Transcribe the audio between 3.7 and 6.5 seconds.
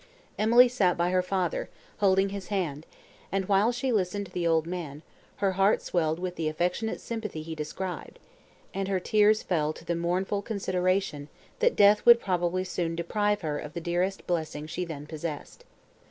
she listened to the old man, her heart swelled with the